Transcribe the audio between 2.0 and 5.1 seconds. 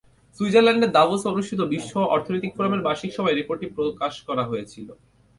অর্থনৈতিক ফোরামের বার্ষিক সভায় রিপোর্টটি প্রকাশ করা হয়েছিল।